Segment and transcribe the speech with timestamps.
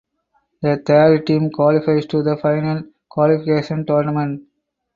[0.63, 4.41] The third team qualifies to the Final qualification tournament.